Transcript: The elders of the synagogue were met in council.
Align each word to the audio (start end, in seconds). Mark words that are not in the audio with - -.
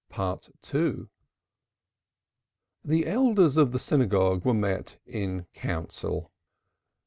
The 0.09 1.09
elders 3.05 3.55
of 3.57 3.71
the 3.71 3.77
synagogue 3.77 4.43
were 4.43 4.53
met 4.55 4.97
in 5.05 5.43
council. 5.53 6.31